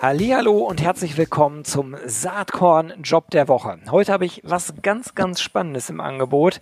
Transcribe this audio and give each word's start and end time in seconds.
Hallo 0.00 0.58
und 0.58 0.80
herzlich 0.80 1.18
willkommen 1.18 1.64
zum 1.64 1.96
Saatkorn 2.06 2.92
Job 3.02 3.30
der 3.32 3.48
Woche. 3.48 3.78
Heute 3.90 4.12
habe 4.12 4.26
ich 4.26 4.40
was 4.44 4.74
ganz, 4.80 5.16
ganz 5.16 5.40
Spannendes 5.40 5.90
im 5.90 6.00
Angebot. 6.00 6.60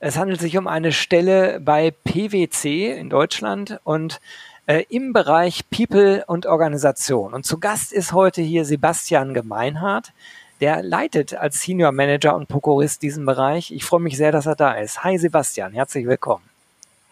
Es 0.00 0.16
handelt 0.16 0.40
sich 0.40 0.56
um 0.56 0.66
eine 0.66 0.92
Stelle 0.92 1.60
bei 1.60 1.90
PwC 1.90 2.90
in 2.92 3.10
Deutschland 3.10 3.78
und 3.84 4.20
äh, 4.66 4.84
im 4.88 5.12
Bereich 5.12 5.68
People 5.68 6.24
und 6.28 6.46
Organisation. 6.46 7.34
Und 7.34 7.44
zu 7.44 7.60
Gast 7.60 7.92
ist 7.92 8.14
heute 8.14 8.40
hier 8.40 8.64
Sebastian 8.64 9.34
Gemeinhardt. 9.34 10.14
Der 10.62 10.82
leitet 10.82 11.34
als 11.34 11.60
Senior 11.60 11.92
Manager 11.92 12.34
und 12.34 12.48
Prokurist 12.48 13.02
diesen 13.02 13.26
Bereich. 13.26 13.70
Ich 13.70 13.84
freue 13.84 14.00
mich 14.00 14.16
sehr, 14.16 14.32
dass 14.32 14.46
er 14.46 14.56
da 14.56 14.72
ist. 14.72 15.04
Hi 15.04 15.18
Sebastian, 15.18 15.74
herzlich 15.74 16.06
willkommen. 16.06 16.44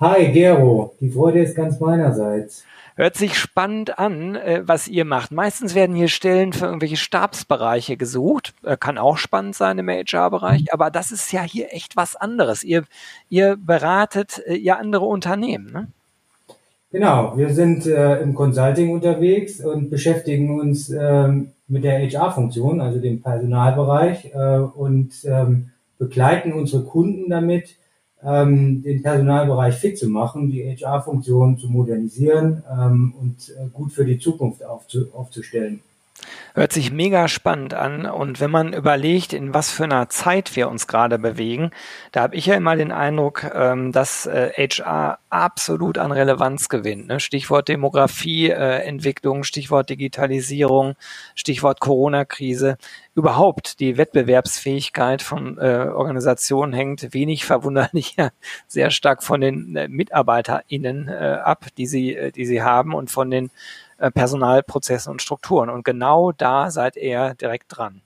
Hi 0.01 0.33
Gero, 0.33 0.95
die 1.01 1.11
Freude 1.11 1.43
ist 1.43 1.55
ganz 1.55 1.79
meinerseits. 1.81 2.65
Hört 2.99 3.15
sich 3.15 3.39
spannend 3.39 3.99
an, 3.99 4.37
äh, 4.37 4.63
was 4.65 4.89
ihr 4.89 5.05
macht. 5.05 5.31
Meistens 5.31 5.75
werden 5.75 5.95
hier 5.95 6.09
Stellen 6.09 6.55
für 6.55 6.65
irgendwelche 6.65 6.97
Stabsbereiche 6.97 7.99
gesucht. 7.99 8.55
Äh, 8.65 8.79
kann 8.79 8.97
auch 8.97 9.19
spannend 9.19 9.55
sein 9.55 9.79
im 9.79 9.91
HR-Bereich, 9.91 10.63
mhm. 10.63 10.69
aber 10.73 10.91
das 10.91 11.13
ist 11.13 11.31
ja 11.31 11.43
hier 11.43 11.75
echt 11.75 11.97
was 11.97 12.17
anderes. 12.17 12.65
Ihr, 12.65 12.85
ihr 13.29 13.57
beratet 13.59 14.43
äh, 14.47 14.57
ja 14.57 14.77
andere 14.77 15.05
Unternehmen, 15.05 15.71
ne? 15.71 15.89
Genau, 16.91 17.37
wir 17.37 17.53
sind 17.53 17.85
äh, 17.85 18.21
im 18.23 18.35
Consulting 18.35 18.91
unterwegs 18.91 19.61
und 19.61 19.91
beschäftigen 19.91 20.59
uns 20.59 20.89
ähm, 20.89 21.51
mit 21.69 21.85
der 21.85 21.99
HR-Funktion, 21.99 22.81
also 22.81 22.99
dem 23.01 23.21
Personalbereich 23.21 24.33
äh, 24.33 24.59
und 24.59 25.13
ähm, 25.25 25.73
begleiten 25.99 26.55
unsere 26.55 26.85
Kunden 26.85 27.29
damit, 27.29 27.77
ähm, 28.27 28.83
den 28.83 29.03
Personalbereich 29.03 29.77
fit 29.77 29.97
zu 29.97 30.09
machen, 30.09 30.51
die 30.51 30.65
HR-Funktion 30.65 31.59
zu 31.59 31.69
modernisieren 31.69 32.65
ähm, 32.71 33.15
und 33.21 33.51
äh, 33.51 33.69
gut 33.73 33.93
für 33.93 34.05
die 34.05 34.19
Zukunft 34.19 34.65
aufzu 34.65 35.07
aufzustellen. 35.15 35.81
Hört 36.57 36.73
sich 36.73 36.91
mega 36.91 37.29
spannend 37.29 37.75
an. 37.75 38.07
Und 38.07 38.41
wenn 38.41 38.51
man 38.51 38.73
überlegt, 38.73 39.35
in 39.35 39.53
was 39.53 39.71
für 39.71 39.85
einer 39.85 40.09
Zeit 40.09 40.57
wir 40.57 40.71
uns 40.71 40.87
gerade 40.87 41.19
bewegen, 41.19 41.71
da 42.13 42.23
habe 42.23 42.35
ich 42.35 42.47
ja 42.47 42.55
immer 42.55 42.75
den 42.77 42.93
Eindruck, 42.93 43.45
ähm, 43.55 43.93
dass 43.93 44.25
HR 44.25 45.13
äh, 45.13 45.17
absolut 45.29 45.99
an 45.99 46.13
Relevanz 46.13 46.71
gewinnt. 46.71 47.09
Ne? 47.09 47.21
Stichwort 47.21 47.69
Demografie, 47.69 48.49
äh, 48.49 49.43
Stichwort 49.43 49.91
Digitalisierung, 49.91 50.95
Stichwort 51.35 51.81
Corona-Krise. 51.81 52.79
Überhaupt 53.15 53.79
die 53.79 53.99
Wettbewerbsfähigkeit 53.99 55.21
von 55.21 55.59
äh, 55.59 55.91
Organisationen 55.93 56.73
hängt 56.73 57.13
wenig 57.13 57.45
verwunderlich 57.45 58.17
sehr 58.67 58.91
stark 58.91 59.23
von 59.23 59.43
den 59.43 59.73
MitarbeiterInnen 59.91 61.11
ab, 61.11 61.67
die 61.77 61.87
sie, 61.87 62.33
die 62.35 62.47
sie 62.47 62.63
haben 62.63 62.95
und 62.95 63.11
von 63.11 63.31
den 63.31 63.51
äh, 63.99 64.11
Personalprozessen 64.11 65.13
und 65.13 65.23
Strukturen. 65.23 65.71
Und 65.71 65.85
genau 65.85 66.33
da 66.33 66.71
seid 66.71 66.97
ihr 66.97 67.35
direkt 67.35 67.77
dran. 67.77 68.03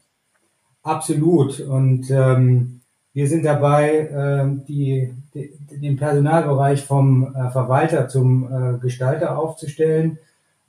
Absolut. 0.82 1.60
Und 1.60 2.10
ähm, 2.10 2.80
wir 3.12 3.28
sind 3.28 3.44
dabei, 3.44 3.98
äh, 3.98 4.66
die, 4.66 5.12
die, 5.34 5.52
den 5.70 5.96
Personalbereich 5.96 6.84
vom 6.84 7.34
äh, 7.34 7.50
Verwalter 7.50 8.08
zum 8.08 8.44
äh, 8.44 8.78
Gestalter 8.78 9.38
aufzustellen. 9.38 10.18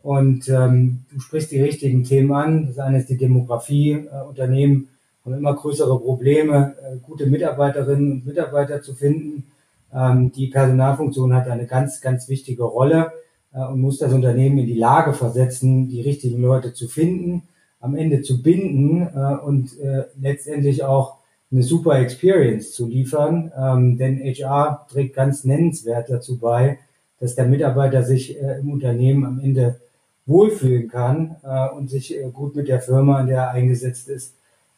Und 0.04 0.50
ähm, 0.50 1.06
du 1.12 1.20
sprichst 1.20 1.52
die 1.52 1.62
richtigen 1.62 2.04
Themen 2.04 2.34
an. 2.34 2.68
Das 2.68 2.80
eine 2.80 3.00
ist 3.00 3.10
die 3.10 3.18
Demografie. 3.18 3.92
Äh, 3.92 4.28
Unternehmen 4.28 4.90
haben 5.24 5.36
immer 5.36 5.56
größere 5.56 6.00
Probleme, 6.00 6.76
äh, 6.82 6.98
gute 6.98 7.28
Mitarbeiterinnen 7.28 8.12
und 8.12 8.26
Mitarbeiter 8.26 8.82
zu 8.82 8.96
finden. 8.96 9.52
Ähm, 9.94 10.32
die 10.32 10.48
Personalfunktion 10.48 11.36
hat 11.36 11.48
eine 11.48 11.68
ganz, 11.68 12.02
ganz 12.02 12.28
wichtige 12.28 12.64
Rolle 12.64 13.12
und 13.54 13.82
muss 13.82 13.98
das 13.98 14.14
Unternehmen 14.14 14.60
in 14.60 14.66
die 14.66 14.78
Lage 14.78 15.14
versetzen, 15.14 15.90
die 15.90 16.02
richtigen 16.02 16.42
Leute 16.42 16.74
zu 16.74 16.88
finden, 16.88 17.44
am 17.82 17.96
Ende 17.96 18.22
zu 18.22 18.42
binden 18.42 19.02
äh, 19.02 19.36
und 19.44 19.78
äh, 19.80 20.06
letztendlich 20.20 20.84
auch 20.84 21.18
eine 21.52 21.64
super 21.64 22.00
Experience 22.00 22.72
zu 22.72 22.88
liefern. 22.88 23.52
Ähm, 23.58 23.98
denn 23.98 24.20
HR 24.20 24.86
trägt 24.90 25.16
ganz 25.16 25.44
nennenswert 25.44 26.10
dazu 26.10 26.38
bei, 26.38 26.80
dass 27.20 27.36
der 27.36 27.48
Mitarbeiter 27.48 28.04
sich 28.04 28.42
äh, 28.42 28.60
im 28.60 28.72
Unternehmen 28.72 29.26
am 29.26 29.40
Ende 29.40 29.82
wohlfühlen 30.26 30.88
kann 30.88 31.36
äh, 31.44 31.70
und 31.70 31.90
sich 31.90 32.18
äh, 32.18 32.30
gut 32.32 32.56
mit 32.56 32.68
der 32.68 32.80
Firma, 32.80 33.20
in 33.22 33.28
der 33.28 33.38
er 33.38 33.52
eingesetzt 33.52 34.08
ist, 34.08 34.36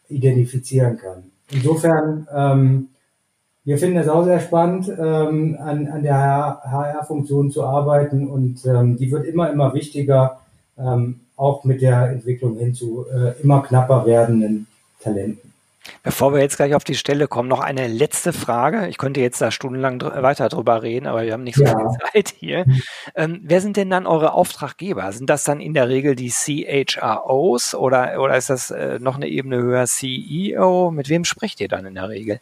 identifizieren 0.10 0.98
kann. 0.98 1.26
Insofern 1.52 2.28
ähm, 2.34 2.90
wir 3.66 3.78
finden 3.78 3.97
es 3.97 4.09
auch 4.09 4.25
sehr 4.25 4.40
spannend, 4.40 4.90
ähm, 4.90 5.57
an, 5.59 5.88
an 5.88 6.03
der 6.03 6.62
HR-Funktion 6.63 7.51
zu 7.51 7.63
arbeiten 7.63 8.28
und 8.28 8.66
ähm, 8.66 8.97
die 8.97 9.12
wird 9.12 9.25
immer, 9.25 9.51
immer 9.51 9.74
wichtiger, 9.74 10.41
ähm, 10.78 11.22
auch 11.38 11.63
mit 11.63 11.81
der 11.81 12.09
Entwicklung 12.09 12.57
hin 12.57 12.74
zu 12.74 13.06
äh, 13.09 13.41
immer 13.41 13.63
knapper 13.63 14.06
werdenden 14.06 14.68
Talenten. 15.00 15.53
Bevor 16.01 16.34
wir 16.34 16.41
jetzt 16.41 16.57
gleich 16.57 16.75
auf 16.75 16.84
die 16.84 16.96
Stelle 16.96 17.28
kommen, 17.28 17.50
noch 17.50 17.59
eine 17.59 17.88
letzte 17.88 18.31
Frage. 18.31 18.88
Ich 18.88 18.97
könnte 18.97 19.19
jetzt 19.19 19.41
da 19.41 19.51
stundenlang 19.51 20.00
dr 20.00 20.24
weiter 20.24 20.47
drüber 20.47 20.81
reden, 20.81 21.07
aber 21.07 21.24
wir 21.24 21.34
haben 21.34 21.44
nicht 21.44 21.57
so 21.57 21.63
ja. 21.63 21.78
viel 21.78 21.88
Zeit 22.12 22.34
hier. 22.38 22.66
Ähm, 23.16 23.41
wer 23.44 23.59
sind 23.62 23.75
denn 23.75 23.90
dann 23.90 24.07
eure 24.07 24.34
Auftraggeber? 24.34 25.12
Sind 25.12 25.30
das 25.30 25.44
dann 25.44 25.59
in 25.59 25.74
der 25.74 25.90
Regel 25.90 26.16
die 26.16 26.30
CHROs 26.30 27.75
oder, 27.75 28.22
oder 28.22 28.38
ist 28.38 28.50
das 28.50 28.72
äh, 28.72 29.00
noch 29.00 29.16
eine 29.16 29.28
Ebene 29.28 29.57
höher 29.57 29.85
CEO? 29.85 30.91
Mit 30.91 31.09
wem 31.09 31.25
spricht 31.25 31.59
ihr 31.59 31.68
dann 31.68 31.85
in 31.85 31.95
der 31.95 32.09
Regel? 32.09 32.40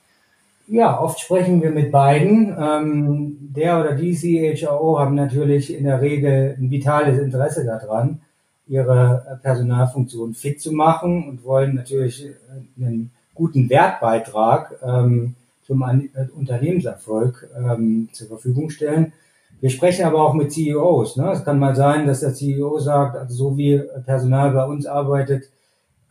Ja, 0.71 1.01
oft 1.01 1.19
sprechen 1.19 1.61
wir 1.61 1.71
mit 1.71 1.91
beiden. 1.91 2.55
Ähm, 2.57 3.37
der 3.41 3.81
oder 3.81 3.93
die 3.93 4.15
CHRO 4.15 4.99
haben 4.99 5.15
natürlich 5.15 5.75
in 5.75 5.83
der 5.83 5.99
Regel 5.99 6.55
ein 6.57 6.71
vitales 6.71 7.19
Interesse 7.19 7.65
daran, 7.65 8.21
ihre 8.67 9.25
äh, 9.29 9.35
Personalfunktion 9.35 10.33
fit 10.33 10.61
zu 10.61 10.71
machen 10.71 11.27
und 11.27 11.43
wollen 11.43 11.75
natürlich 11.75 12.25
äh, 12.25 12.31
einen 12.77 13.11
guten 13.35 13.69
Wertbeitrag 13.69 14.79
ähm, 14.81 15.35
zum 15.67 15.83
An 15.83 16.09
äh, 16.13 16.27
Unternehmenserfolg 16.33 17.49
ähm, 17.57 18.07
zur 18.13 18.29
Verfügung 18.29 18.69
stellen. 18.69 19.11
Wir 19.59 19.71
sprechen 19.71 20.05
aber 20.05 20.21
auch 20.21 20.33
mit 20.33 20.53
CEOs. 20.53 21.17
Ne? 21.17 21.33
Es 21.33 21.43
kann 21.43 21.59
mal 21.59 21.75
sein, 21.75 22.07
dass 22.07 22.21
der 22.21 22.33
CEO 22.33 22.79
sagt, 22.79 23.17
also 23.17 23.35
so 23.35 23.57
wie 23.57 23.77
Personal 24.05 24.51
bei 24.51 24.63
uns 24.63 24.85
arbeitet, 24.85 25.49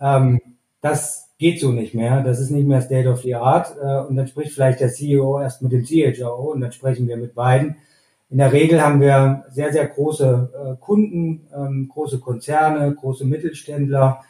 ähm, 0.03 0.39
das 0.81 1.31
geht 1.39 1.59
so 1.61 1.73
nicht 1.73 1.95
mehr. 1.95 2.23
Das 2.23 2.39
ist 2.39 2.51
nicht 2.51 2.67
mehr 2.67 2.83
State 2.83 3.09
of 3.09 3.23
the 3.23 3.35
Art. 3.35 3.75
Äh, 3.83 4.07
und 4.07 4.17
dann 4.17 4.27
spricht 4.27 4.53
vielleicht 4.53 4.81
der 4.81 4.93
CEO 4.93 5.41
erst 5.41 5.63
mit 5.63 5.73
dem 5.73 5.85
CHRO 5.85 6.53
und 6.53 6.61
dann 6.61 6.73
sprechen 6.73 7.09
wir 7.09 7.17
mit 7.17 7.35
beiden. 7.35 7.77
In 8.29 8.39
der 8.39 8.53
Regel 8.53 8.81
haben 8.81 9.01
wir 9.01 9.45
sehr, 9.49 9.73
sehr 9.73 9.87
große 9.87 10.51
äh, 10.55 10.77
Kunden, 10.81 11.49
ähm, 11.57 11.89
große 11.93 12.21
Konzerne, 12.21 12.95
große 12.95 13.25
Mittelständler 13.25 14.21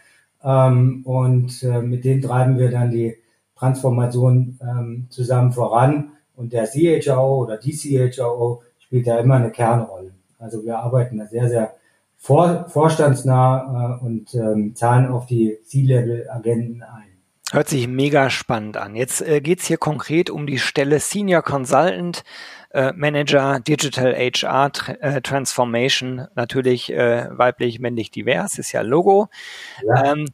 ähm, 0.42 1.02
und 1.04 1.62
äh, 1.62 1.82
mit 1.82 2.04
denen 2.04 2.22
treiben 2.22 2.58
wir 2.58 2.70
dann 2.70 2.90
die 2.90 3.16
Transformation 3.56 4.58
ähm, 4.62 5.06
zusammen 5.10 5.52
voran. 5.52 6.12
Und 6.34 6.54
der 6.54 6.66
CHRO 6.66 7.42
oder 7.42 7.58
die 7.58 7.72
CHRO 7.72 8.62
spielt 8.78 9.06
da 9.06 9.18
immer 9.18 9.34
eine 9.34 9.50
Kernrolle. 9.50 10.12
Also 10.38 10.64
wir 10.64 10.78
arbeiten 10.78 11.18
da 11.18 11.26
sehr, 11.26 11.48
sehr 11.50 11.74
vor, 12.20 12.66
vorstandsnah 12.68 13.98
äh, 13.98 14.04
und 14.04 14.34
ähm, 14.34 14.76
zahlen 14.76 15.08
auf 15.08 15.26
die 15.26 15.58
C-Level-Agenden 15.64 16.82
ein. 16.82 17.08
Hört 17.50 17.68
sich 17.68 17.88
mega 17.88 18.30
spannend 18.30 18.76
an. 18.76 18.94
Jetzt 18.94 19.22
äh, 19.22 19.40
geht's 19.40 19.66
hier 19.66 19.78
konkret 19.78 20.30
um 20.30 20.46
die 20.46 20.58
Stelle 20.58 21.00
Senior 21.00 21.42
Consultant 21.42 22.22
äh, 22.72 22.92
Manager 22.92 23.58
Digital 23.58 24.14
HR 24.14 24.70
Tra 24.70 24.92
äh, 24.92 25.22
Transformation, 25.22 26.28
natürlich 26.36 26.92
äh, 26.92 27.26
weiblich, 27.30 27.80
männlich, 27.80 28.10
divers, 28.10 28.58
ist 28.58 28.70
ja 28.70 28.82
Logo. 28.82 29.28
Ja. 29.84 30.12
Ähm, 30.12 30.26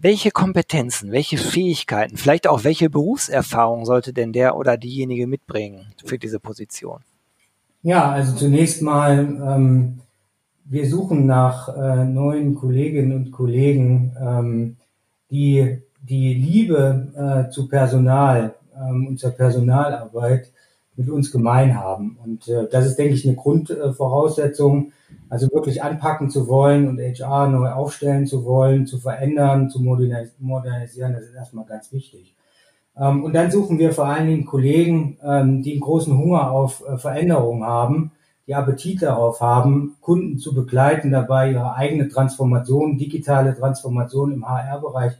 welche 0.00 0.30
Kompetenzen, 0.30 1.10
welche 1.10 1.36
Fähigkeiten, 1.36 2.16
vielleicht 2.16 2.46
auch 2.46 2.62
welche 2.62 2.88
Berufserfahrung 2.88 3.84
sollte 3.84 4.12
denn 4.12 4.32
der 4.32 4.56
oder 4.56 4.76
diejenige 4.76 5.26
mitbringen 5.26 5.92
für 6.04 6.18
diese 6.18 6.38
Position? 6.38 7.02
Ja, 7.82 8.12
also 8.12 8.36
zunächst 8.36 8.80
mal 8.80 9.18
ähm, 9.18 10.00
wir 10.64 10.88
suchen 10.88 11.26
nach 11.26 11.68
äh, 11.68 12.04
neuen 12.04 12.54
Kolleginnen 12.54 13.12
und 13.12 13.32
Kollegen, 13.32 14.16
ähm, 14.20 14.76
die 15.30 15.82
die 16.08 16.34
Liebe 16.34 17.46
äh, 17.48 17.50
zu 17.50 17.68
Personal 17.68 18.54
ähm, 18.76 19.06
und 19.08 19.18
zur 19.18 19.30
Personalarbeit 19.30 20.50
mit 20.96 21.08
uns 21.08 21.32
gemein 21.32 21.78
haben. 21.78 22.18
Und 22.22 22.48
äh, 22.48 22.68
das 22.70 22.86
ist, 22.86 22.98
denke 22.98 23.14
ich, 23.14 23.26
eine 23.26 23.36
Grundvoraussetzung, 23.36 24.92
also 25.28 25.48
wirklich 25.52 25.82
anpacken 25.82 26.30
zu 26.30 26.46
wollen 26.46 26.88
und 26.88 27.00
HR 27.00 27.48
neu 27.48 27.70
aufstellen 27.70 28.26
zu 28.26 28.44
wollen, 28.44 28.86
zu 28.86 28.98
verändern, 28.98 29.70
zu 29.70 29.80
modernisieren, 29.82 31.14
das 31.14 31.24
ist 31.24 31.34
erstmal 31.34 31.64
ganz 31.64 31.92
wichtig. 31.92 32.34
Ähm, 32.96 33.24
und 33.24 33.34
dann 33.34 33.50
suchen 33.50 33.78
wir 33.78 33.92
vor 33.92 34.06
allen 34.06 34.28
Dingen 34.28 34.44
Kollegen, 34.44 35.18
ähm, 35.22 35.62
die 35.62 35.72
einen 35.72 35.80
großen 35.80 36.16
Hunger 36.16 36.50
auf 36.50 36.84
äh, 36.86 36.98
Veränderungen 36.98 37.64
haben, 37.64 38.12
die 38.46 38.54
Appetit 38.54 39.02
darauf 39.02 39.40
haben, 39.40 39.96
Kunden 40.00 40.38
zu 40.38 40.54
begleiten, 40.54 41.10
dabei 41.10 41.52
ihre 41.52 41.74
eigene 41.74 42.08
Transformation, 42.08 42.98
digitale 42.98 43.54
Transformation 43.54 44.32
im 44.32 44.48
HR-Bereich 44.48 45.12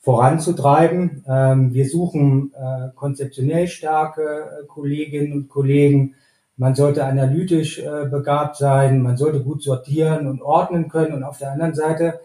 voranzutreiben. 0.00 1.24
Ähm, 1.28 1.74
wir 1.74 1.88
suchen 1.88 2.52
äh, 2.54 2.88
konzeptionell 2.94 3.68
starke 3.68 4.22
äh, 4.22 4.66
Kolleginnen 4.66 5.32
und 5.32 5.48
Kollegen. 5.48 6.14
Man 6.56 6.74
sollte 6.74 7.04
analytisch 7.04 7.80
begabt 8.10 8.56
sein, 8.56 9.00
man 9.00 9.16
sollte 9.16 9.44
gut 9.44 9.62
sortieren 9.62 10.26
und 10.26 10.42
ordnen 10.42 10.88
können. 10.88 11.14
Und 11.14 11.22
auf 11.22 11.38
der 11.38 11.52
anderen 11.52 11.76
Seite, 11.76 12.18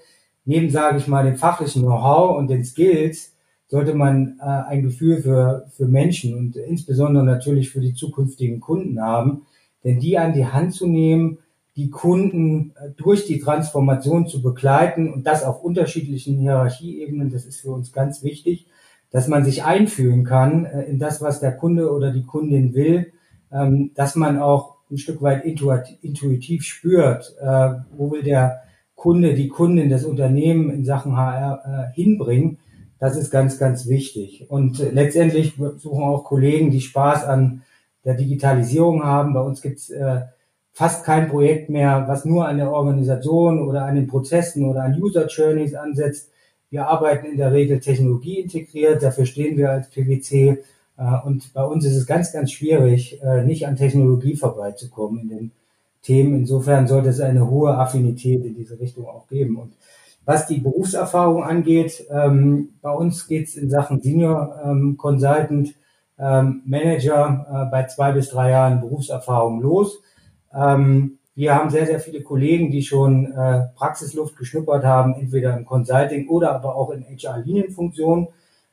neben, 0.44 0.72
sage 0.72 0.98
ich 0.98 1.08
mal, 1.08 1.24
dem 1.24 1.36
fachlichen 1.36 1.84
Know-how 1.84 2.36
und 2.36 2.48
den 2.48 2.66
Skills, 2.66 3.34
sollte 3.74 3.96
man 3.96 4.40
äh, 4.40 4.44
ein 4.44 4.84
Gefühl 4.84 5.24
für, 5.24 5.66
für 5.76 5.88
Menschen 5.88 6.38
und 6.38 6.56
insbesondere 6.56 7.24
natürlich 7.24 7.72
für 7.72 7.82
die 7.82 7.96
zukünftigen 7.96 8.60
Kunden 8.60 9.02
haben, 9.02 9.48
denn 9.84 10.00
die 10.00 10.18
an 10.18 10.34
die 10.34 10.48
Hand 10.48 10.74
zu 10.74 10.88
nehmen, 10.88 11.40
die 11.76 11.90
Kunden 11.90 12.74
äh, 12.76 12.90
durch 12.96 13.26
die 13.26 13.40
Transformation 13.40 14.28
zu 14.28 14.42
begleiten 14.42 15.12
und 15.12 15.26
das 15.26 15.44
auf 15.44 15.64
unterschiedlichen 15.64 16.38
Hierarchieebenen, 16.38 17.32
das 17.32 17.46
ist 17.46 17.62
für 17.62 17.72
uns 17.72 17.92
ganz 17.92 18.24
wichtig, 18.24 18.68
dass 19.12 19.28
man 19.28 19.46
sich 19.46 19.64
einfühlen 19.64 20.24
kann 20.24 20.66
äh, 20.66 20.84
in 20.84 21.00
das, 21.00 21.22
was 21.22 21.40
der 21.40 21.56
Kunde 21.56 21.92
oder 21.92 22.12
die 22.12 22.24
Kundin 22.24 22.74
will, 22.74 23.14
ähm, 23.52 23.92
dass 23.96 24.16
man 24.16 24.40
auch 24.40 24.76
ein 24.92 24.98
Stück 24.98 25.22
weit 25.22 25.44
intuitiv 25.44 26.64
spürt, 26.64 27.36
äh, 27.42 27.70
wo 27.96 28.12
will 28.12 28.22
der 28.22 28.62
Kunde, 28.96 29.34
die 29.34 29.48
Kundin, 29.48 29.90
das 29.90 30.06
Unternehmen 30.06 30.70
in 30.70 30.86
Sachen 30.86 31.18
HR 31.18 31.92
hinbringen 31.94 32.60
das 33.04 33.18
ist 33.18 33.32
ganz, 33.32 33.60
ganz 33.60 33.90
wichtig. 33.90 34.46
Und 34.50 34.80
letztendlich 34.80 35.56
suchen 35.58 36.06
auch 36.06 36.24
Kollegen, 36.24 36.72
die 36.72 36.80
Spaß 36.80 37.26
an 37.26 37.64
der 38.06 38.16
Digitalisierung 38.16 39.04
haben. 39.04 39.34
Bei 39.34 39.42
uns 39.42 39.62
gibt 39.62 39.78
es 39.78 39.90
äh, 39.90 40.22
fast 40.72 41.06
kein 41.06 41.30
Projekt 41.30 41.70
mehr, 41.70 42.06
was 42.08 42.26
nur 42.26 42.48
an 42.48 42.58
der 42.58 42.72
Organisation 42.72 43.62
oder 43.68 43.86
an 43.86 43.96
den 43.96 44.08
Prozessen 44.08 44.66
oder 44.66 44.84
an 44.84 45.00
User 45.02 45.28
Journeys 45.28 45.76
ansetzt. 45.76 46.32
Wir 46.70 46.88
arbeiten 46.88 47.28
in 47.28 47.38
der 47.38 47.52
Regel 47.52 47.80
Technologie 47.80 48.40
integriert, 48.40 49.04
dafür 49.04 49.26
stehen 49.26 49.58
wir 49.58 49.72
als 49.72 49.90
PwC. 49.90 50.64
Äh, 50.98 51.26
und 51.26 51.54
bei 51.54 51.64
uns 51.64 51.86
ist 51.86 51.96
es 51.96 52.06
ganz, 52.06 52.32
ganz 52.32 52.52
schwierig, 52.52 53.22
äh, 53.22 53.44
nicht 53.44 53.68
an 53.68 53.76
Technologie 53.76 54.36
vorbeizukommen 54.36 55.22
in 55.22 55.30
den 55.30 55.52
Themen. 56.02 56.36
Insofern 56.36 56.88
sollte 56.88 57.10
es 57.10 57.20
eine 57.20 57.50
hohe 57.50 57.76
Affinität 57.78 58.44
in 58.44 58.56
diese 58.56 58.80
Richtung 58.80 59.08
auch 59.08 59.28
geben. 59.28 59.58
Und 59.58 59.74
was 60.26 60.48
die 60.48 60.60
Berufserfahrung 60.60 61.44
angeht, 61.44 62.06
ähm, 62.10 62.70
bei 62.82 62.92
uns 62.92 63.28
geht 63.28 63.48
es 63.48 63.56
in 63.56 63.70
Sachen 63.70 64.02
Senior 64.02 64.62
ähm, 64.66 64.98
Consultant 64.98 65.74
ähm, 66.20 66.62
Manager 66.66 67.46
äh, 67.50 67.72
bei 67.72 67.86
zwei 67.88 68.12
bis 68.12 68.30
drei 68.30 68.52
Jahren 68.52 68.82
Berufserfahrung 68.82 69.62
los. 69.62 70.02
Ähm, 70.54 71.20
wir 71.36 71.56
haben 71.56 71.72
sehr, 71.72 71.88
sehr 71.88 72.00
viele 72.00 72.22
Kollegen, 72.22 72.70
die 72.70 72.84
schon 72.84 73.32
äh, 73.32 73.64
Praxisluft 73.76 74.38
geschnuppert 74.38 74.84
haben, 74.84 75.16
entweder 75.16 75.58
im 75.58 75.66
Consulting 75.66 76.28
oder 76.30 76.54
aber 76.54 76.76
auch 76.76 76.92
in 76.92 77.04
HR-Linienfunktionen. 77.04 78.28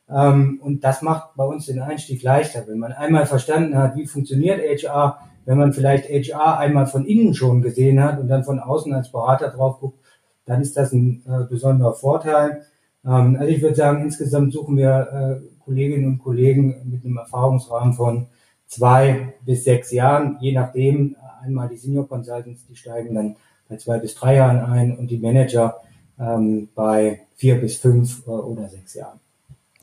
Ähm, 0.09 0.59
und 0.61 0.83
das 0.83 1.01
macht 1.01 1.35
bei 1.35 1.45
uns 1.45 1.65
den 1.65 1.79
Einstieg 1.79 2.21
leichter. 2.21 2.63
Wenn 2.67 2.77
man 2.77 2.91
einmal 2.91 3.25
verstanden 3.25 3.77
hat, 3.77 3.95
wie 3.95 4.05
funktioniert 4.05 4.59
HR, 4.59 5.17
wenn 5.45 5.57
man 5.57 5.73
vielleicht 5.73 6.07
HR 6.07 6.59
einmal 6.59 6.85
von 6.85 7.05
innen 7.05 7.33
schon 7.33 7.63
gesehen 7.63 8.03
hat 8.03 8.19
und 8.19 8.27
dann 8.27 8.43
von 8.43 8.59
außen 8.59 8.93
als 8.93 9.11
Berater 9.11 9.49
drauf 9.49 9.79
guckt, 9.79 9.99
dann 10.45 10.61
ist 10.61 10.77
das 10.77 10.91
ein 10.91 11.23
äh, 11.27 11.45
besonderer 11.49 11.93
Vorteil. 11.93 12.61
Ähm, 13.03 13.37
also 13.39 13.51
ich 13.51 13.61
würde 13.61 13.75
sagen, 13.75 14.03
insgesamt 14.03 14.53
suchen 14.53 14.77
wir 14.77 15.41
äh, 15.41 15.50
Kolleginnen 15.71 16.05
und 16.05 16.19
Kollegen 16.19 16.75
mit 16.83 17.05
einem 17.05 17.17
Erfahrungsrahmen 17.17 17.93
von 17.93 18.27
zwei 18.67 19.33
bis 19.45 19.63
sechs 19.63 19.91
Jahren, 19.91 20.37
je 20.41 20.51
nachdem. 20.51 21.15
Einmal 21.41 21.69
die 21.69 21.77
Senior 21.77 22.07
Consultants, 22.07 22.67
die 22.67 22.75
steigen 22.75 23.15
dann 23.15 23.35
bei 23.67 23.77
zwei 23.77 23.97
bis 23.97 24.13
drei 24.13 24.35
Jahren 24.35 24.59
ein 24.59 24.95
und 24.95 25.09
die 25.09 25.17
Manager 25.17 25.77
ähm, 26.19 26.67
bei 26.75 27.21
vier 27.35 27.59
bis 27.59 27.77
fünf 27.77 28.27
äh, 28.27 28.29
oder 28.29 28.67
sechs 28.69 28.93
Jahren. 28.93 29.19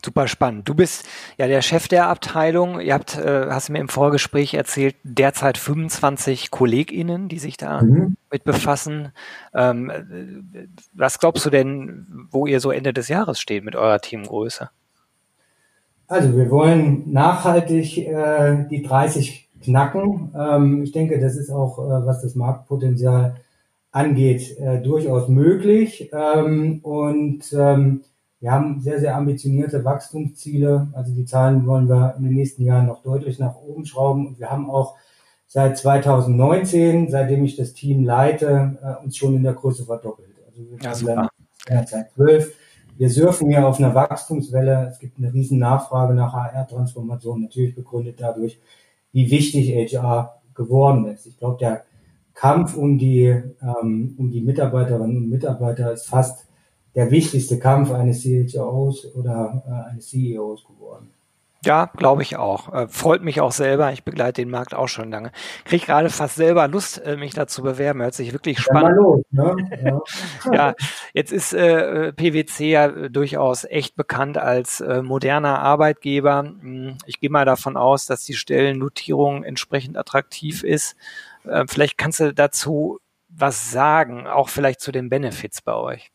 Super 0.04 0.28
spannend. 0.28 0.68
Du 0.68 0.74
bist 0.74 1.08
ja 1.38 1.48
der 1.48 1.62
Chef 1.62 1.88
der 1.88 2.06
Abteilung. 2.06 2.80
Ihr 2.80 2.94
habt, 2.94 3.16
äh, 3.16 3.46
hast 3.50 3.70
mir 3.70 3.80
im 3.80 3.88
Vorgespräch 3.88 4.54
erzählt, 4.54 4.94
derzeit 5.02 5.58
25 5.58 6.52
KollegInnen, 6.52 7.28
die 7.28 7.40
sich 7.40 7.56
da 7.56 7.82
mhm. 7.82 8.16
mit 8.30 8.44
befassen. 8.44 9.10
Ähm, 9.52 10.78
was 10.92 11.18
glaubst 11.18 11.44
du 11.44 11.50
denn, 11.50 12.28
wo 12.30 12.46
ihr 12.46 12.60
so 12.60 12.70
Ende 12.70 12.92
des 12.92 13.08
Jahres 13.08 13.40
steht 13.40 13.64
mit 13.64 13.74
eurer 13.74 13.98
Teamgröße? 13.98 14.70
Also 16.08 16.34
wir 16.34 16.50
wollen 16.50 17.12
nachhaltig 17.12 17.98
äh, 17.98 18.64
die 18.70 18.82
30 18.82 19.50
knacken. 19.62 20.32
Ähm, 20.34 20.82
ich 20.82 20.92
denke, 20.92 21.20
das 21.20 21.36
ist 21.36 21.50
auch, 21.50 21.78
äh, 21.78 22.06
was 22.06 22.22
das 22.22 22.34
Marktpotenzial 22.34 23.36
angeht, 23.92 24.58
äh, 24.58 24.80
durchaus 24.80 25.28
möglich. 25.28 26.10
Ähm, 26.12 26.80
und 26.82 27.52
ähm, 27.52 28.02
wir 28.40 28.52
haben 28.52 28.80
sehr, 28.80 29.00
sehr 29.00 29.16
ambitionierte 29.16 29.84
Wachstumsziele. 29.84 30.88
Also 30.94 31.12
die 31.12 31.26
Zahlen 31.26 31.66
wollen 31.66 31.90
wir 31.90 32.14
in 32.16 32.24
den 32.24 32.34
nächsten 32.34 32.64
Jahren 32.64 32.86
noch 32.86 33.02
deutlich 33.02 33.38
nach 33.38 33.56
oben 33.56 33.84
schrauben. 33.84 34.28
Und 34.28 34.40
wir 34.40 34.50
haben 34.50 34.70
auch 34.70 34.96
seit 35.46 35.76
2019, 35.76 37.10
seitdem 37.10 37.44
ich 37.44 37.56
das 37.56 37.74
Team 37.74 38.04
leite, 38.04 38.78
äh, 38.82 39.04
uns 39.04 39.14
schon 39.14 39.36
in 39.36 39.42
der 39.42 39.54
Größe 39.54 39.84
verdoppelt. 39.84 40.36
Also 40.46 40.70
wir 40.70 40.78
ja, 40.80 40.94
super. 40.94 41.28
dann 41.66 41.86
seit 41.86 42.12
zwölf. 42.12 42.54
Wir 42.98 43.10
surfen 43.10 43.48
hier 43.48 43.64
auf 43.64 43.78
einer 43.78 43.94
Wachstumswelle. 43.94 44.88
Es 44.90 44.98
gibt 44.98 45.18
eine 45.18 45.32
riesen 45.32 45.60
Nachfrage 45.60 46.14
nach 46.14 46.32
HR-Transformation, 46.32 47.42
natürlich 47.42 47.76
begründet 47.76 48.16
dadurch, 48.18 48.58
wie 49.12 49.30
wichtig 49.30 49.72
HR 49.72 50.40
geworden 50.52 51.06
ist. 51.06 51.24
Ich 51.26 51.38
glaube, 51.38 51.58
der 51.60 51.84
Kampf 52.34 52.76
um 52.76 52.98
die, 52.98 53.22
ähm, 53.22 54.16
um 54.18 54.32
die 54.32 54.40
Mitarbeiterinnen 54.40 55.16
und 55.16 55.30
Mitarbeiter 55.30 55.92
ist 55.92 56.08
fast 56.08 56.48
der 56.96 57.12
wichtigste 57.12 57.60
Kampf 57.60 57.92
eines 57.92 58.24
CHOs 58.24 59.14
oder 59.14 59.62
äh, 59.64 59.90
eines 59.92 60.08
CEOs 60.08 60.64
geworden. 60.64 61.10
Ja, 61.64 61.90
glaube 61.96 62.22
ich 62.22 62.36
auch. 62.36 62.72
Äh, 62.72 62.88
freut 62.88 63.22
mich 63.22 63.40
auch 63.40 63.50
selber. 63.50 63.92
Ich 63.92 64.04
begleite 64.04 64.42
den 64.42 64.50
Markt 64.50 64.74
auch 64.74 64.86
schon 64.86 65.10
lange. 65.10 65.32
Kriege 65.64 65.86
gerade 65.86 66.08
fast 66.08 66.36
selber 66.36 66.68
Lust, 66.68 67.04
äh, 67.04 67.16
mich 67.16 67.34
dazu 67.34 67.62
bewerben. 67.62 68.00
Hört 68.00 68.14
sich 68.14 68.32
wirklich 68.32 68.60
spannend. 68.60 69.24
Ja, 69.32 69.54
ne? 69.54 69.68
ja. 69.82 70.00
ja, 70.52 70.74
jetzt 71.14 71.32
ist 71.32 71.52
äh, 71.54 72.12
PwC 72.12 72.70
ja 72.70 72.88
durchaus 73.08 73.64
echt 73.64 73.96
bekannt 73.96 74.38
als 74.38 74.80
äh, 74.80 75.02
moderner 75.02 75.58
Arbeitgeber. 75.58 76.38
Hm, 76.38 76.98
ich 77.06 77.18
gehe 77.18 77.30
mal 77.30 77.44
davon 77.44 77.76
aus, 77.76 78.06
dass 78.06 78.22
die 78.22 78.34
Stellennotierung 78.34 79.42
entsprechend 79.42 79.96
attraktiv 79.96 80.62
ist. 80.62 80.94
Äh, 81.44 81.64
vielleicht 81.66 81.98
kannst 81.98 82.20
du 82.20 82.32
dazu 82.32 83.00
was 83.28 83.72
sagen, 83.72 84.26
auch 84.26 84.48
vielleicht 84.48 84.80
zu 84.80 84.92
den 84.92 85.10
Benefits 85.10 85.60
bei 85.60 85.74
euch. 85.74 86.12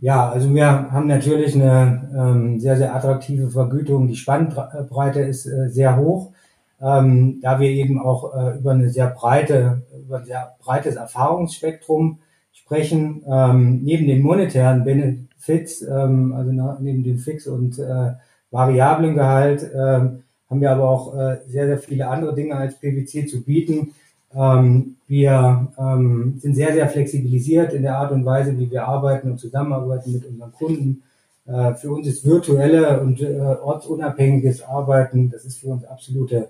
Ja, 0.00 0.30
also 0.30 0.54
wir 0.54 0.66
haben 0.66 1.06
natürlich 1.06 1.54
eine 1.54 2.08
ähm, 2.16 2.60
sehr, 2.60 2.76
sehr 2.76 2.94
attraktive 2.94 3.50
Vergütung. 3.50 4.08
Die 4.08 4.16
Spannbreite 4.16 5.20
ist 5.20 5.46
äh, 5.46 5.68
sehr 5.68 5.96
hoch, 5.96 6.32
ähm, 6.80 7.40
da 7.42 7.60
wir 7.60 7.70
eben 7.70 8.00
auch 8.00 8.34
äh, 8.34 8.58
über 8.58 8.72
eine 8.72 8.88
sehr 8.88 9.08
breite, 9.08 9.82
über 10.06 10.18
ein 10.18 10.24
sehr 10.24 10.54
breites 10.60 10.96
Erfahrungsspektrum 10.96 12.18
sprechen. 12.52 13.22
Ähm, 13.30 13.82
neben 13.82 14.06
den 14.06 14.22
monetären 14.22 14.84
Benefits, 14.84 15.82
ähm, 15.82 16.32
also 16.32 16.50
neben 16.80 17.04
dem 17.04 17.18
Fix- 17.18 17.46
und 17.46 17.78
äh, 17.78 18.12
variablen 18.50 19.14
Gehalt, 19.14 19.62
ähm, 19.74 20.22
haben 20.48 20.60
wir 20.60 20.70
aber 20.70 20.88
auch 20.88 21.14
äh, 21.18 21.38
sehr, 21.46 21.66
sehr 21.66 21.78
viele 21.78 22.08
andere 22.08 22.34
Dinge 22.34 22.54
als 22.56 22.78
PwC 22.78 23.26
zu 23.26 23.42
bieten. 23.44 23.92
Ähm, 24.36 24.96
wir 25.06 25.68
ähm, 25.78 26.34
sind 26.38 26.54
sehr, 26.54 26.72
sehr 26.72 26.88
flexibilisiert 26.88 27.72
in 27.72 27.82
der 27.82 27.98
Art 27.98 28.12
und 28.12 28.24
Weise, 28.24 28.58
wie 28.58 28.70
wir 28.70 28.86
arbeiten 28.86 29.30
und 29.30 29.38
zusammenarbeiten 29.38 30.12
mit 30.12 30.26
unseren 30.26 30.52
Kunden. 30.52 31.02
Äh, 31.46 31.74
für 31.74 31.92
uns 31.92 32.06
ist 32.06 32.24
virtuelle 32.24 33.00
und 33.00 33.20
äh, 33.20 33.38
ortsunabhängiges 33.38 34.62
Arbeiten, 34.62 35.30
das 35.30 35.44
ist 35.44 35.58
für 35.58 35.68
uns 35.68 35.84
absolute 35.84 36.48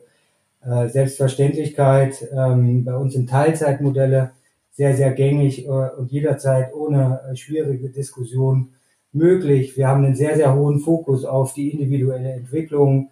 äh, 0.65 0.89
Selbstverständlichkeit. 0.89 2.27
Ähm, 2.33 2.85
bei 2.85 2.97
uns 2.97 3.15
sind 3.15 3.29
Teilzeitmodelle 3.29 4.31
sehr, 4.73 4.97
sehr 4.97 5.13
gängig 5.13 5.67
äh, 5.67 5.69
und 5.69 6.11
jederzeit 6.11 6.73
ohne 6.75 7.21
äh, 7.31 7.37
schwierige 7.37 7.91
Diskussion 7.91 8.71
möglich. 9.13 9.77
Wir 9.77 9.89
haben 9.89 10.05
einen 10.05 10.17
sehr, 10.17 10.37
sehr 10.37 10.55
hohen 10.55 10.81
Fokus 10.81 11.25
auf 11.25 11.55
die 11.55 11.71
individuelle 11.71 12.33
Entwicklung 12.33 13.11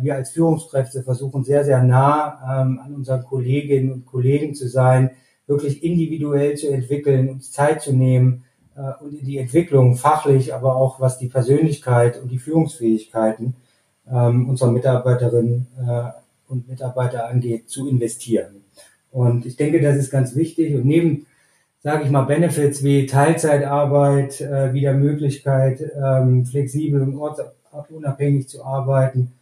wir 0.00 0.14
als 0.14 0.30
Führungskräfte 0.30 1.02
versuchen 1.02 1.44
sehr, 1.44 1.64
sehr 1.64 1.82
nah 1.82 2.62
ähm, 2.62 2.80
an 2.84 2.94
unseren 2.94 3.24
Kolleginnen 3.24 3.92
und 3.92 4.06
Kollegen 4.06 4.54
zu 4.54 4.68
sein, 4.68 5.10
wirklich 5.46 5.82
individuell 5.82 6.56
zu 6.56 6.68
entwickeln, 6.68 7.28
uns 7.28 7.50
Zeit 7.50 7.82
zu 7.82 7.92
nehmen 7.92 8.44
äh, 8.76 9.02
und 9.02 9.18
in 9.18 9.26
die 9.26 9.38
Entwicklung 9.38 9.96
fachlich, 9.96 10.54
aber 10.54 10.76
auch 10.76 11.00
was 11.00 11.18
die 11.18 11.28
Persönlichkeit 11.28 12.22
und 12.22 12.30
die 12.30 12.38
Führungsfähigkeiten 12.38 13.54
ähm, 14.10 14.48
unserer 14.48 14.70
Mitarbeiterinnen 14.70 15.66
äh, 15.86 16.10
und 16.48 16.68
Mitarbeiter 16.68 17.28
angeht, 17.28 17.68
zu 17.68 17.88
investieren. 17.88 18.64
Und 19.10 19.46
ich 19.46 19.56
denke, 19.56 19.80
das 19.80 19.96
ist 19.96 20.10
ganz 20.10 20.36
wichtig. 20.36 20.74
Und 20.74 20.84
neben 20.84 21.26
sage 21.82 22.04
ich 22.04 22.10
mal, 22.10 22.22
Benefits 22.22 22.84
wie 22.84 23.06
Teilzeitarbeit, 23.06 24.40
äh, 24.40 24.72
wieder 24.72 24.92
Möglichkeit, 24.92 25.82
ähm, 25.96 26.44
flexibel 26.44 27.02
und 27.02 27.16
ortsunabhängig 27.16 28.48
zu 28.48 28.64
arbeiten. 28.64 29.32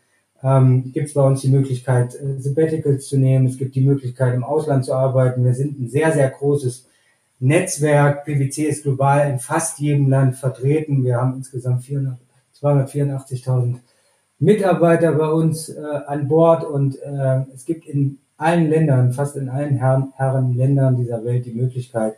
Ähm, 0.42 0.92
gibt 0.92 1.08
es 1.08 1.14
bei 1.14 1.22
uns 1.22 1.40
die 1.40 1.50
Möglichkeit, 1.50 2.14
äh, 2.14 2.38
Sabbaticals 2.38 3.08
zu 3.08 3.16
nehmen. 3.16 3.46
Es 3.46 3.58
gibt 3.58 3.74
die 3.74 3.80
Möglichkeit, 3.84 4.34
im 4.34 4.44
Ausland 4.44 4.84
zu 4.84 4.94
arbeiten. 4.94 5.44
Wir 5.44 5.54
sind 5.54 5.80
ein 5.80 5.88
sehr, 5.88 6.12
sehr 6.12 6.30
großes 6.30 6.86
Netzwerk. 7.40 8.24
PwC 8.24 8.64
ist 8.64 8.84
global 8.84 9.28
in 9.30 9.38
fast 9.38 9.78
jedem 9.78 10.08
Land 10.08 10.36
vertreten. 10.36 11.04
Wir 11.04 11.16
haben 11.16 11.34
insgesamt 11.36 11.84
284.000 11.84 13.76
Mitarbeiter 14.38 15.12
bei 15.12 15.28
uns 15.28 15.68
äh, 15.68 15.80
an 16.06 16.28
Bord 16.28 16.64
und 16.64 17.00
äh, 17.02 17.42
es 17.54 17.64
gibt 17.64 17.86
in 17.86 18.18
allen 18.36 18.70
Ländern, 18.70 19.12
fast 19.12 19.36
in 19.36 19.48
allen 19.48 19.76
Herren, 19.76 20.12
Herren 20.14 20.56
Ländern 20.56 20.96
dieser 20.96 21.24
Welt 21.24 21.44
die 21.46 21.52
Möglichkeit, 21.52 22.14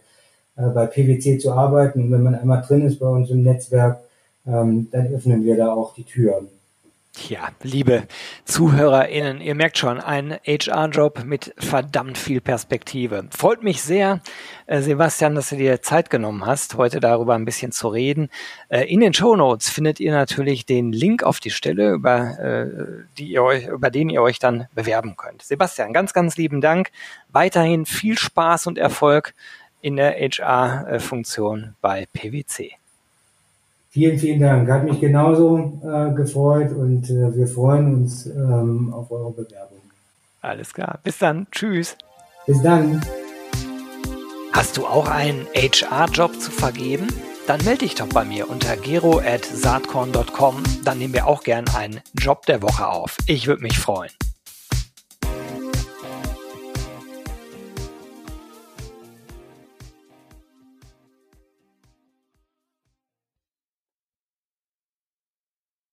äh, 0.56 0.68
bei 0.68 0.86
PwC 0.86 1.38
zu 1.38 1.52
arbeiten. 1.52 2.02
Und 2.02 2.12
wenn 2.12 2.22
man 2.22 2.34
einmal 2.34 2.60
drin 2.60 2.82
ist 2.82 2.98
bei 2.98 3.08
uns 3.08 3.30
im 3.30 3.42
Netzwerk, 3.42 4.00
ähm, 4.46 4.88
dann 4.90 5.06
öffnen 5.08 5.44
wir 5.44 5.56
da 5.56 5.72
auch 5.72 5.94
die 5.94 6.04
Türen. 6.04 6.48
Ja, 7.16 7.48
liebe 7.62 8.06
ZuhörerInnen, 8.44 9.40
ihr 9.40 9.56
merkt 9.56 9.78
schon, 9.78 9.98
ein 9.98 10.38
HR-Job 10.46 11.24
mit 11.24 11.52
verdammt 11.58 12.16
viel 12.16 12.40
Perspektive. 12.40 13.28
Freut 13.36 13.64
mich 13.64 13.82
sehr, 13.82 14.20
äh, 14.66 14.80
Sebastian, 14.80 15.34
dass 15.34 15.48
du 15.48 15.56
dir 15.56 15.82
Zeit 15.82 16.08
genommen 16.08 16.46
hast, 16.46 16.76
heute 16.76 17.00
darüber 17.00 17.34
ein 17.34 17.44
bisschen 17.44 17.72
zu 17.72 17.88
reden. 17.88 18.30
Äh, 18.68 18.84
in 18.84 19.00
den 19.00 19.12
Show 19.12 19.34
Notes 19.34 19.70
findet 19.70 19.98
ihr 19.98 20.12
natürlich 20.12 20.66
den 20.66 20.92
Link 20.92 21.24
auf 21.24 21.40
die 21.40 21.50
Stelle, 21.50 21.90
über, 21.90 22.38
äh, 22.38 23.04
die 23.18 23.32
ihr 23.32 23.42
euch, 23.42 23.66
über 23.66 23.90
den 23.90 24.08
ihr 24.08 24.22
euch 24.22 24.38
dann 24.38 24.68
bewerben 24.72 25.16
könnt. 25.16 25.42
Sebastian, 25.42 25.92
ganz, 25.92 26.12
ganz 26.12 26.36
lieben 26.36 26.60
Dank. 26.60 26.92
Weiterhin 27.28 27.86
viel 27.86 28.16
Spaß 28.16 28.68
und 28.68 28.78
Erfolg 28.78 29.34
in 29.80 29.96
der 29.96 30.12
HR-Funktion 30.12 31.74
bei 31.80 32.06
PwC. 32.12 32.79
Vielen, 33.92 34.18
vielen 34.18 34.40
Dank. 34.40 34.70
Hat 34.70 34.84
mich 34.84 35.00
genauso 35.00 35.80
äh, 35.82 36.14
gefreut 36.14 36.70
und 36.72 37.10
äh, 37.10 37.34
wir 37.34 37.48
freuen 37.48 37.94
uns 37.94 38.24
ähm, 38.26 38.92
auf 38.94 39.10
eure 39.10 39.32
Bewerbung. 39.32 39.78
Alles 40.40 40.72
klar. 40.72 41.00
Bis 41.02 41.18
dann. 41.18 41.48
Tschüss. 41.50 41.96
Bis 42.46 42.62
dann. 42.62 43.00
Hast 44.52 44.76
du 44.76 44.86
auch 44.86 45.08
einen 45.08 45.46
HR-Job 45.54 46.40
zu 46.40 46.52
vergeben? 46.52 47.08
Dann 47.48 47.64
melde 47.64 47.80
dich 47.80 47.96
doch 47.96 48.08
bei 48.08 48.24
mir 48.24 48.48
unter 48.48 48.76
gero.saatkorn.com. 48.76 50.62
Dann 50.84 50.98
nehmen 50.98 51.14
wir 51.14 51.26
auch 51.26 51.42
gern 51.42 51.64
einen 51.74 52.00
Job 52.14 52.46
der 52.46 52.62
Woche 52.62 52.86
auf. 52.86 53.16
Ich 53.26 53.48
würde 53.48 53.62
mich 53.62 53.78
freuen. 53.78 54.12